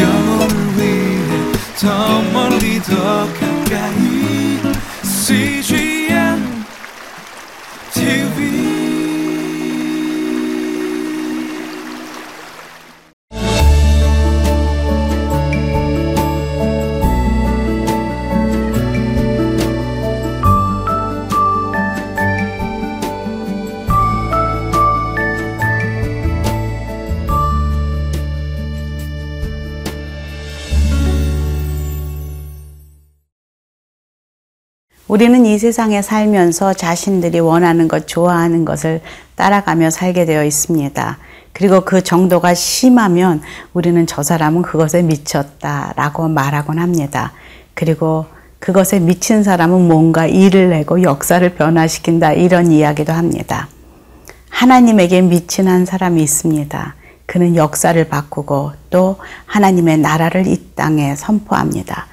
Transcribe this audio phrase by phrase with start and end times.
[0.00, 3.45] 영혼을 위해 더 멀리 더 가
[35.08, 39.00] 우리는 이 세상에 살면서 자신들이 원하는 것, 좋아하는 것을
[39.36, 41.18] 따라가며 살게 되어 있습니다.
[41.52, 43.40] 그리고 그 정도가 심하면
[43.72, 47.32] 우리는 저 사람은 그것에 미쳤다라고 말하곤 합니다.
[47.74, 48.26] 그리고
[48.58, 53.68] 그것에 미친 사람은 뭔가 일을 내고 역사를 변화시킨다 이런 이야기도 합니다.
[54.50, 56.94] 하나님에게 미친 한 사람이 있습니다.
[57.26, 62.06] 그는 역사를 바꾸고 또 하나님의 나라를 이 땅에 선포합니다.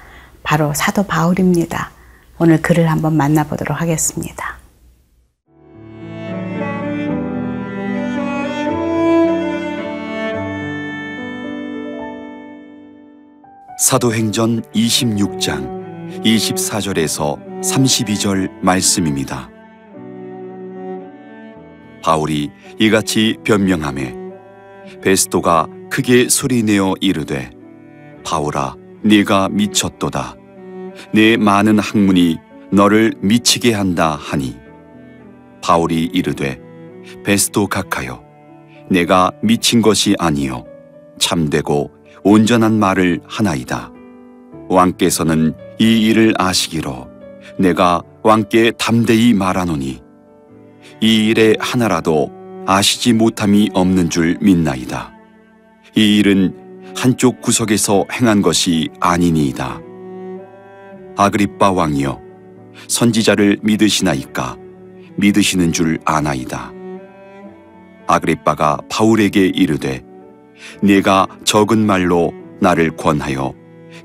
[0.44, 1.93] 바로 사도 바울입니다.
[2.38, 4.58] 오늘 그를 한번 만나보도록 하겠습니다.
[13.78, 19.50] 사도행전 26장 24절에서 32절 말씀입니다.
[22.02, 24.14] 바울이 이같이 변명하매
[25.02, 27.50] 베스토가 크게 소리내어 이르되
[28.24, 30.36] 바울아 네가 미쳤도다
[31.12, 32.38] 내 많은 학문이
[32.70, 34.56] 너를 미치게 한다 하니.
[35.62, 36.60] 바울이 이르되
[37.24, 38.22] 베스토 각하여
[38.90, 40.64] 내가 미친 것이 아니요.
[41.18, 41.90] 참되고
[42.22, 43.92] 온전한 말을 하나이다.
[44.68, 47.08] 왕께서는 이 일을 아시기로
[47.58, 50.00] 내가 왕께 담대히 말하노니
[51.00, 52.30] 이 일에 하나라도
[52.66, 55.12] 아시지 못함이 없는 줄 믿나이다.
[55.96, 59.80] 이 일은 한쪽 구석에서 행한 것이 아니니이다
[61.16, 62.20] 아그리빠 왕이여
[62.88, 64.56] 선지자를 믿으시나이까
[65.16, 66.72] 믿으시는 줄 아나이다.
[68.06, 70.04] 아그리빠가 바울에게 이르되
[70.82, 73.54] 네가 적은 말로 나를 권하여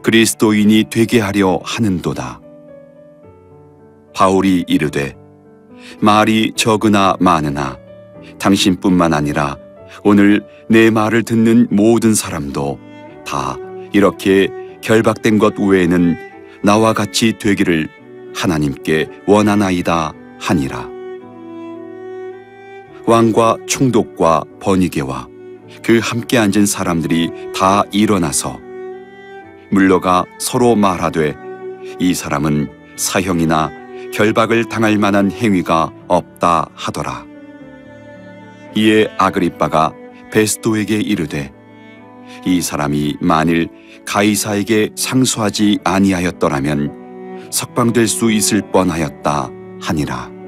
[0.03, 2.41] 그리스도인이 되게 하려 하는도다.
[4.13, 5.15] 바울이 이르되
[5.99, 7.77] 말이 적으나 많으나
[8.37, 9.57] 당신뿐만 아니라
[10.03, 12.79] 오늘 내 말을 듣는 모든 사람도
[13.25, 13.57] 다
[13.93, 14.49] 이렇게
[14.81, 16.28] 결박된 것 외에는
[16.61, 17.89] 나와 같이 되기를
[18.35, 20.87] 하나님께 원하나이다 하니라.
[23.05, 25.27] 왕과 총독과 번이게와
[25.83, 28.59] 그 함께 앉은 사람들이 다 일어나서
[29.71, 31.35] 물러가 서로 말하되
[31.99, 33.71] 이 사람은 사형이나
[34.13, 37.25] 결박을 당할 만한 행위가 없다 하더라.
[38.75, 39.93] 이에 아그리빠가
[40.31, 41.51] 베스도에게 이르되
[42.45, 43.69] 이 사람이 만일
[44.05, 49.49] 가이사에게 상수하지 아니하였더라면 석방될 수 있을 뻔하였다
[49.81, 50.39] 하니라.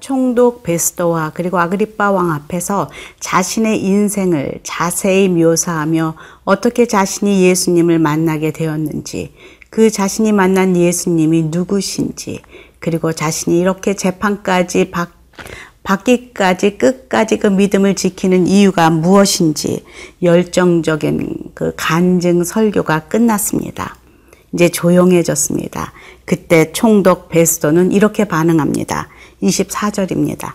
[0.00, 9.34] 총독 베스도와 그리고 아그리빠 왕 앞에서 자신의 인생을 자세히 묘사하며 어떻게 자신이 예수님을 만나게 되었는지,
[9.70, 12.40] 그 자신이 만난 예수님이 누구신지,
[12.78, 15.10] 그리고 자신이 이렇게 재판까지 받,
[15.88, 19.84] 받기까지 끝까지 그 믿음을 지키는 이유가 무엇인지
[20.22, 23.96] 열정적인 그 간증 설교가 끝났습니다.
[24.52, 25.92] 이제 조용해졌습니다.
[26.26, 29.08] 그때 총독 베스도는 이렇게 반응합니다.
[29.42, 30.52] 24절입니다.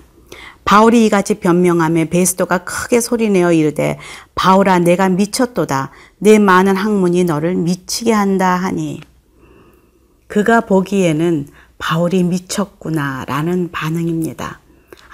[0.66, 3.98] 바울이 이같이 변명하며 베스도가 크게 소리내어 이르되
[4.36, 5.90] 바울아 내가 미쳤도다
[6.20, 9.02] 내 많은 학문이 너를 미치게 한다 하니
[10.28, 11.48] 그가 보기에는
[11.80, 14.63] 바울이 미쳤구나라는 반응입니다.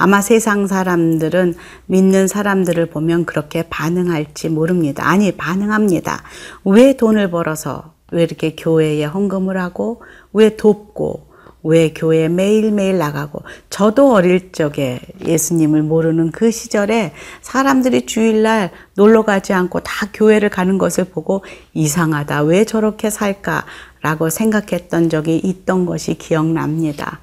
[0.02, 1.56] 아마 세상 사람들은
[1.88, 5.06] 믿는 사람들을 보면 그렇게 반응할지 모릅니다.
[5.06, 6.24] 아니, 반응합니다.
[6.64, 10.02] 왜 돈을 벌어서 왜 이렇게 교회에 헌금을 하고
[10.32, 11.28] 왜 돕고
[11.64, 17.12] 왜 교회에 매일매일 나가고 저도 어릴 적에 예수님을 모르는 그 시절에
[17.42, 21.44] 사람들이 주일날 놀러 가지 않고 다 교회를 가는 것을 보고
[21.74, 22.44] 이상하다.
[22.44, 27.20] 왜 저렇게 살까라고 생각했던 적이 있던 것이 기억납니다.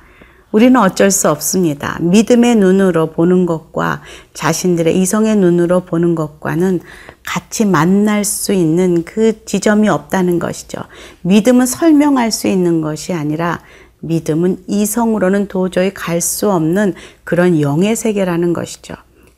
[0.56, 1.98] 우리는 어쩔 수 없습니다.
[2.00, 4.00] 믿음의 눈으로 보는 것과
[4.32, 6.80] 자신들의 이성의 눈으로 보는 것과는
[7.26, 10.78] 같이 만날 수 있는 그 지점이 없다는 것이죠.
[11.20, 13.60] 믿음은 설명할 수 있는 것이 아니라
[14.00, 16.94] 믿음은 이성으로는 도저히 갈 수 없는
[17.24, 18.94] 그런 영의 세계라는 것이죠.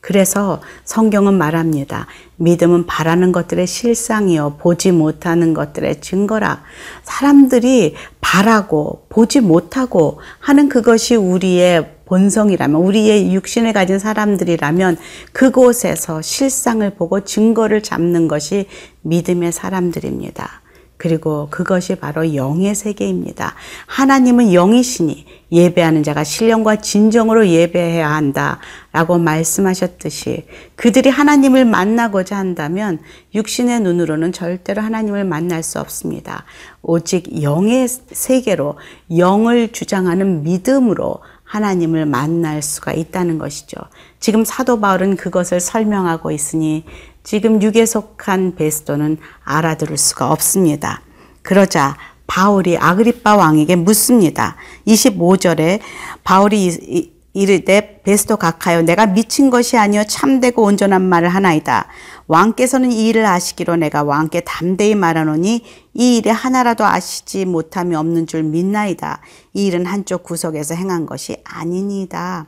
[0.09, 2.07] 그래서 성경은 말합니다.
[2.37, 4.55] 믿음은 바라는 것들의 실상이요.
[4.59, 6.63] 보지 못하는 것들의 증거라.
[7.03, 14.97] 사람들이 바라고 보지 못하고 하는 그것이 우리의 본성이라면 우리의 육신을 가진 사람들이라면
[15.31, 18.65] 그곳에서 실상을 보고 증거를 잡는 것이
[19.03, 20.63] 믿음의 사람들입니다.
[20.99, 23.55] 그리고 그것이 바로 영의 세계입니다.
[23.85, 28.59] 하나님은 영이시니 예배하는 자가 신령과 진정으로 예배해야 한다.
[28.91, 32.99] 라고 말씀하셨듯이 그들이 하나님을 만나고자 한다면
[33.33, 36.43] 육신의 눈으로는 절대로 하나님을 만날 수 없습니다.
[36.81, 38.77] 오직 영의 세계로
[39.17, 43.77] 영을 주장하는 믿음으로 하나님을 만날 수가 있다는 것이죠.
[44.19, 46.83] 지금 사도 바울은 그것을 설명하고 있으니
[47.29, 51.03] 지금 육에 속한 베스도는 알아들을 수가 없습니다.
[51.43, 51.95] 그러자
[52.25, 54.55] 바울이 아그리빠 왕에게 묻습니다.
[54.87, 55.79] 25절에
[56.23, 61.85] 바울이 이르되 베스도 각하여 내가 미친 것이 아니요 참되고 온전한 말을 하나이다.
[62.25, 68.41] 왕께서는 이 일을 아시기로 내가 왕께 담대히 말하노니 이 일에 하나라도 아시지 못함이 없는 줄
[68.41, 69.21] 믿나이다.
[69.53, 72.47] 이 일은 한쪽 구석에서 행한 것이 아니니다.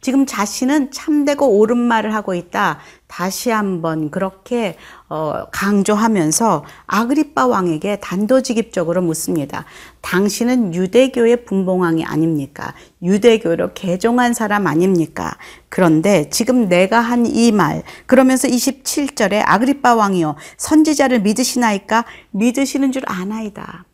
[0.00, 2.78] 지금 자신은 참되고 옳은 말을 하고 있다.
[3.08, 4.76] 다시 한번 그렇게
[5.08, 9.64] 어, 강조하면서 아그리빠 왕에게 단도직입적으로 묻습니다.
[10.02, 12.74] 당신은 유대교의 분봉왕이 아닙니까?
[13.02, 15.36] 유대교로 개종한 사람 아닙니까?
[15.68, 22.04] 그런데 지금 내가 한 이 말, 그러면서 27절에 아그리빠 왕이요, 선지자를 믿으시나이까?
[22.30, 23.84] 믿으시는 줄 아나이다.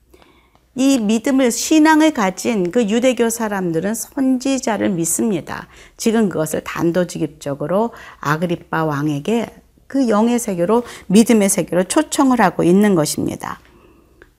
[0.76, 5.68] 이 믿음을 신앙을 가진 그 유대교 사람들은 선지자를 믿습니다.
[5.96, 9.46] 지금 그것을 단도직입적으로 아그리빠 왕에게
[9.86, 13.60] 그 영의 세계로 믿음의 세계로 초청을 하고 있는 것입니다.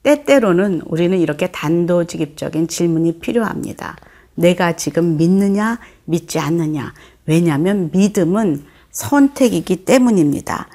[0.03, 3.95] 때때로는 우리는 이렇게 단도직입적인 질문이 필요합니다.
[4.35, 6.93] 내가 지금 믿느냐, 믿지 않느냐.
[7.25, 10.67] 왜냐하면 믿음은 선택이기 때문입니다.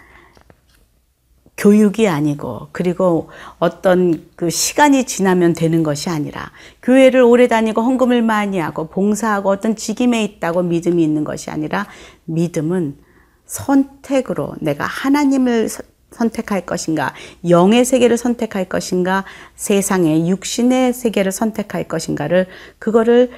[1.60, 3.28] 교육이 아니고 그리고
[3.58, 6.50] 어떤 그 시간이 지나면 되는 것이 아니라
[6.82, 11.86] 교회를 오래 다니고 헌금을 많이 하고 봉사하고 어떤 직임에 있다고 믿음이 있는 것이 아니라
[12.24, 12.96] 믿음은
[13.44, 15.68] 선택으로 내가 하나님을
[16.10, 17.14] 선택할 것인가,
[17.48, 19.24] 영의 세계를 선택할 것인가,
[19.54, 22.46] 세상의 육신의 세계를 선택할 것인가를
[22.78, 23.30] 그거를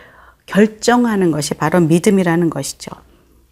[0.47, 2.93] 결정하는 것이 바로 믿음이라는 것이죠.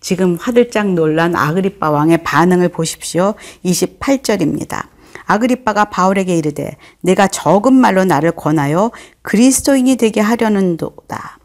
[0.00, 3.35] 지금 화들짝 놀란 아그리빠 왕의 반응을 보십시오.
[3.64, 4.87] 28절입니다.
[5.26, 8.91] 아그리빠가 바울에게 이르되 내가 적은 말로 나를 권하여
[9.23, 11.38] 그리스도인이 되게 하려는도다.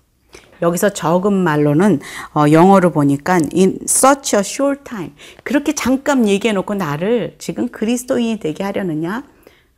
[0.61, 1.99] 여기서 적은 말로는
[2.33, 5.11] 어, 영어로 보니까 in such a short time
[5.43, 9.23] 그렇게 잠깐 얘기해 놓고 나를 지금 그리스도인이 되게 하려느냐?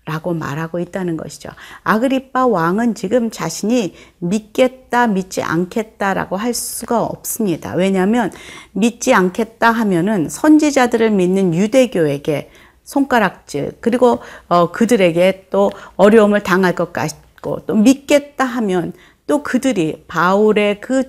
[0.07, 1.50] 라고 말하고 있다는 것이죠.
[1.83, 7.75] 아그리빠 왕은 지금 자신이 믿겠다, 믿지 않겠다라고 할 수가 없습니다.
[7.75, 8.31] 왜냐하면
[8.71, 12.50] 믿지 않겠다 하면은 선지자들을 믿는 유대교에게
[12.86, 18.94] 손가락질, 그리고 어, 그들에게 또 어려움을 당할 것 같고, 또 믿겠다 하면
[19.27, 21.04] 또 그들이 바울의 그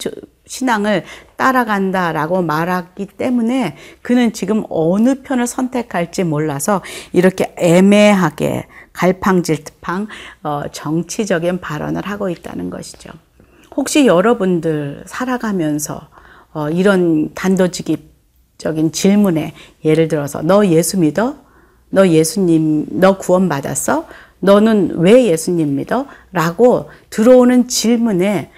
[0.49, 1.05] 신앙을
[1.37, 8.67] 따라간다라고 말하기 때문에 그는 지금 어느 편을 선택할지 몰라서 이렇게 애매하게
[8.99, 10.09] 갈팡질팡
[10.43, 13.11] 어, 정치적인 발언을 하고 있다는 것이죠.
[13.77, 16.09] 혹시 여러분들 살아가면서
[16.53, 19.55] 어, 이런 단도직입적인 질문에
[19.85, 21.37] 예를 들어서 너 예수 믿어?
[21.91, 24.09] 너 예수님 너 구원 받았어?
[24.41, 26.06] 너는 왜 예수님 믿어?
[26.33, 28.50] 라고 들어오는 질문에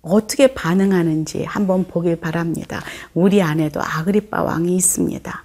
[0.00, 2.80] 어떻게 반응하는지 한번 보길 바랍니다.
[3.14, 5.44] 우리 안에도 아그리빠 왕이 있습니다.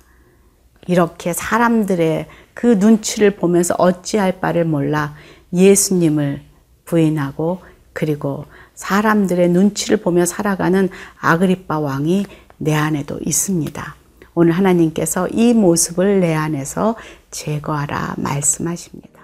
[0.88, 5.14] 이렇게 사람들의 그 눈치를 보면서 어찌할 바를 몰라
[5.54, 6.42] 예수님을
[6.86, 7.60] 부인하고
[7.94, 10.90] 그리고 사람들의 눈치를 보며 살아가는
[11.20, 12.26] 아그리빠 왕이
[12.58, 13.96] 내 안에도 있습니다.
[14.34, 16.96] 오늘 하나님께서 이 모습을 내 안에서
[17.32, 19.17] 제거하라 말씀하십니다.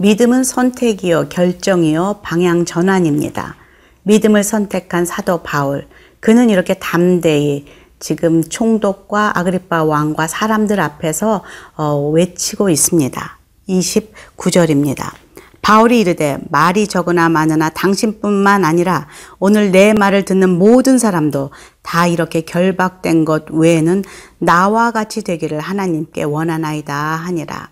[0.00, 3.56] 믿음은 선택이요, 결정이요, 방향 전환입니다.
[4.04, 5.86] 믿음을 선택한 사도 바울.
[6.20, 7.66] 그는 이렇게 담대히
[7.98, 11.44] 지금 총독과 아그리파 왕과 사람들 앞에서
[11.76, 13.38] 어, 외치고 있습니다.
[13.68, 15.12] 29절입니다.
[15.60, 19.06] 바울이 이르되 말이 적으나 많으나 당신뿐만 아니라
[19.38, 21.50] 오늘 내 말을 듣는 모든 사람도
[21.82, 24.04] 다 이렇게 결박된 것 외에는
[24.38, 27.68] 나와 같이 되기를 하나님께 원하나이다 하니라.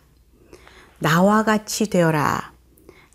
[0.99, 2.53] 나와 같이 되어라.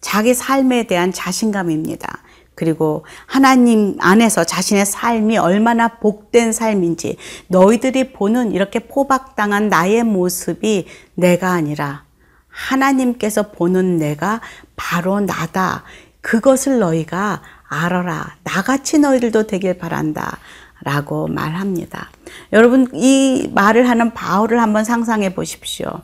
[0.01, 2.19] 자기 삶에 대한 자신감입니다.
[2.55, 10.85] 그리고 하나님 안에서 자신의 삶이 얼마나 복된 삶인지 너희들이 보는 이렇게 포박당한 나의 모습이
[11.15, 12.03] 내가 아니라
[12.49, 14.41] 하나님께서 보는 내가
[14.75, 15.83] 바로 나다.
[16.21, 18.35] 그것을 너희가 알아라.
[18.43, 20.37] 나같이 너희들도 되길 바란다.
[20.83, 22.11] 라고 말합니다.
[22.51, 26.01] 여러분, 이 말을 하는 바울을 한번 상상해 보십시오.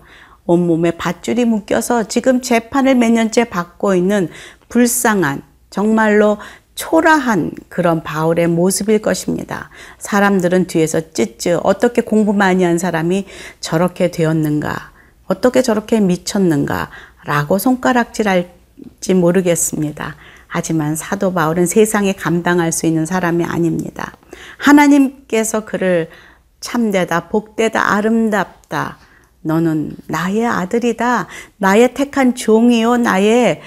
[0.50, 4.30] 온몸에 밧줄이 묶여서 지금 재판을 몇 년째 받고 있는
[4.68, 6.40] 불쌍한, 정말로
[6.74, 9.70] 초라한 그런 바울의 모습일 것입니다.
[10.00, 13.28] 사람들은 뒤에서 찌찌 어떻게 공부 많이 한 사람이
[13.60, 14.92] 저렇게 되었는가,
[15.28, 16.90] 어떻게 저렇게 미쳤는가,
[17.26, 20.16] 라고 손가락질 할지 모르겠습니다.
[20.48, 24.14] 하지만 사도 바울은 세상에 감당할 수 있는 사람이 아닙니다.
[24.58, 26.10] 하나님께서 그를
[26.60, 28.98] 참되다, 복되다, 아름답다.
[29.42, 31.28] 너는 나의 아들이다.
[31.58, 32.98] 나의 택한 종이요.
[32.98, 33.62] 나의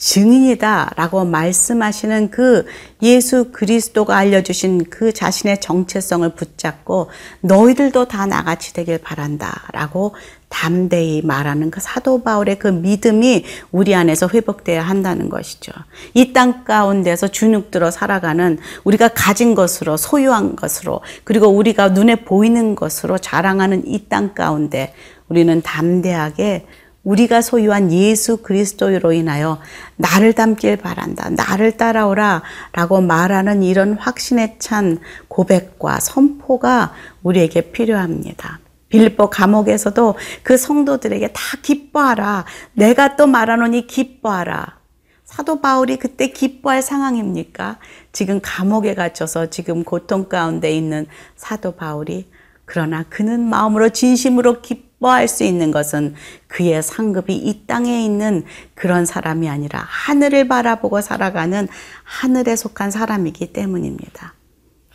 [0.00, 0.94] 증인이다.
[0.96, 2.64] 라고 말씀하시는 그
[3.02, 7.10] 예수 그리스도가 알려주신 그 자신의 정체성을 붙잡고
[7.42, 9.68] 너희들도 다 나같이 되길 바란다.
[9.72, 10.14] 라고
[10.48, 15.70] 담대히 말하는 그 사도 바울의 그 믿음이 우리 안에서 회복되어야 한다는 것이죠.
[16.14, 23.18] 이 땅 가운데서 주눅들어 살아가는 우리가 가진 것으로 소유한 것으로 그리고 우리가 눈에 보이는 것으로
[23.18, 24.94] 자랑하는 이 땅 가운데
[25.28, 26.66] 우리는 담대하게
[27.02, 29.60] 우리가 소유한 예수 그리스도로 인하여
[29.96, 31.30] 나를 닮길 바란다.
[31.30, 32.42] 나를 따라오라.
[32.72, 36.92] 라고 말하는 이런 확신에 찬 고백과 선포가
[37.22, 38.60] 우리에게 필요합니다.
[38.90, 42.44] 빌립보 감옥에서도 그 성도들에게 다 기뻐하라.
[42.74, 44.80] 내가 또 말하노니 기뻐하라.
[45.24, 47.78] 사도 바울이 그때 기뻐할 상황입니까?
[48.10, 52.28] 지금 감옥에 갇혀서 지금 고통 가운데 있는 사도 바울이
[52.64, 56.14] 그러나 그는 마음으로 진심으로 기뻐 할 수 있는 것은
[56.48, 61.68] 그의 상급이 이 땅에 있는 그런 사람이 아니라 하늘을 바라보고 살아가는
[62.04, 64.34] 하늘에 속한 사람이기 때문입니다.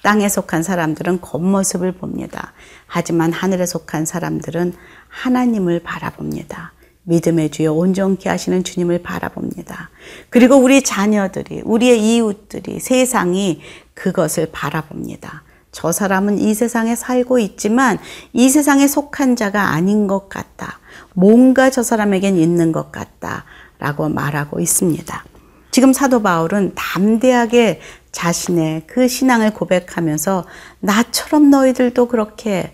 [0.03, 2.53] 땅에 속한 사람들은 겉모습을 봅니다.
[2.85, 4.73] 하지만 하늘에 속한 사람들은
[5.07, 6.73] 하나님을 바라봅니다.
[7.05, 9.89] 믿음의 주여 온전케 하시는 주님을 바라봅니다.
[10.29, 13.61] 그리고 우리 자녀들이, 우리의 이웃들이, 세상이
[13.93, 15.44] 그것을 바라봅니다.
[15.75, 17.99] 저 사람은 이 세상에 살고 있지만
[18.31, 20.79] 이 세상에 속한 자가 아닌 것 같다.
[21.13, 23.43] 뭔가 저 사람에겐 있는 것 같다.
[23.77, 25.25] 라고 말하고 있습니다.
[25.71, 27.81] 지금 사도 바울은 담대하게
[28.13, 30.45] 자신의 그 신앙을 고백하면서
[30.79, 32.73] 나처럼 너희들도 그렇게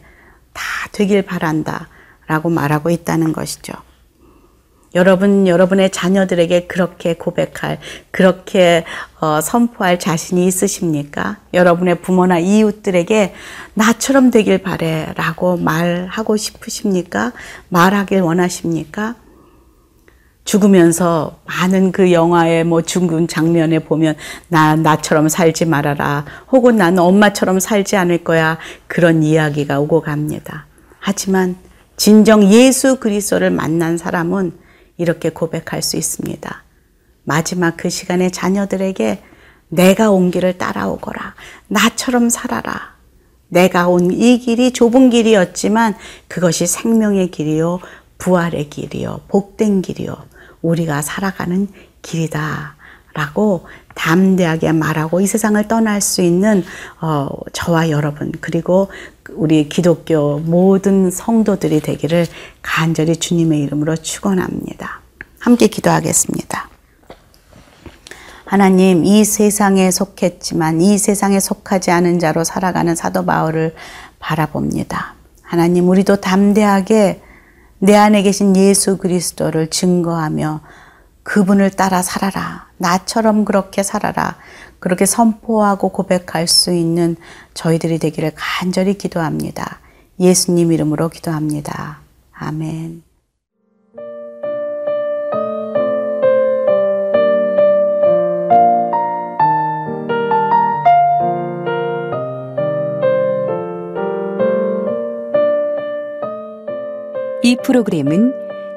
[0.54, 1.88] 다 되길 바란다.
[2.28, 3.74] 라고 말하고 있다는 것이죠.
[4.94, 7.80] 여러분, 여러분의 자녀들에게 그렇게 고백할,
[8.12, 8.84] 그렇게
[9.22, 11.38] 어, 선포할 자신이 있으십니까?
[11.54, 13.34] 여러분의 부모나 이웃들에게
[13.74, 17.32] 나처럼 되길 바래 라고 말하고 싶으십니까?
[17.70, 19.16] 말하길 원하십니까?
[20.44, 24.16] 죽으면서 많은 그 영화의 뭐 죽은 장면에 보면
[24.50, 26.26] 나, 나처럼 살지 말아라.
[26.52, 28.58] 혹은 나는 엄마처럼 살지 않을 거야.
[28.88, 30.66] 그런 이야기가 오고 갑니다.
[31.00, 31.56] 하지만
[31.96, 34.61] 진정 예수 그리스도를 만난 사람은
[35.02, 36.64] 이렇게 고백할 수 있습니다.
[37.24, 39.24] 마지막 그 시간에 자녀들에게
[39.70, 41.34] 내가 온 길을 따라오거라.
[41.68, 42.96] 나처럼 살아라.
[43.50, 45.96] 내가 온 이 길이 좁은 길이었지만
[46.28, 47.80] 그것이 생명의 길이요,
[48.20, 50.16] 부활의 길이요, 복된 길이요,
[50.62, 51.68] 우리가 살아가는
[52.04, 52.76] 길이다.
[53.14, 53.66] 라고
[53.96, 56.64] 담대하게 말하고 이 세상을 떠날 수 있는
[57.02, 58.90] 어, 저와 여러분 그리고
[59.34, 62.28] 우리 기독교 모든 성도들이 되기를
[62.62, 65.02] 간절히 주님의 이름으로 축원합니다.
[65.40, 66.70] 함께 기도하겠습니다.
[68.46, 73.74] 하나님 이 세상에 속했지만 이 세상에 속하지 않은 자로 살아가는 사도 바울을
[74.20, 75.16] 바라봅니다.
[75.42, 77.22] 하나님 우리도 담대하게
[77.80, 80.62] 내 안에 계신 예수 그리스도를 증거하며
[81.24, 82.68] 그분을 따라 살아라.
[82.78, 84.38] 나처럼 그렇게 살아라.
[84.80, 87.16] 그렇게 선포하고 고백할 수 있는
[87.54, 89.80] 저희들이 되기를 간절히 기도합니다.
[90.20, 92.00] 예수님 이름으로 기도합니다.
[92.34, 93.04] 아멘.
[107.44, 108.41] 이 프로그램은